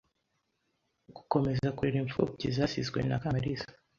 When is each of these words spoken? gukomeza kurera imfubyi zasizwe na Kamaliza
gukomeza 1.15 1.67
kurera 1.75 1.99
imfubyi 2.03 2.47
zasizwe 2.57 2.99
na 3.09 3.21
Kamaliza 3.23 3.67